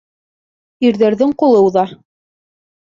[0.89, 1.87] Ирҙәрҙең ҡулы уҙа.